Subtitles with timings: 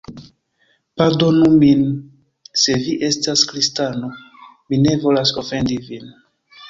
[1.01, 1.83] Pardonu min
[2.63, 4.11] se vi estas kristano,
[4.71, 6.11] mi ne volas ofendi vin.